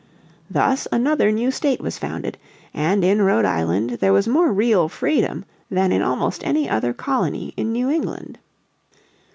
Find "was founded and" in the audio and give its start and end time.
1.79-3.05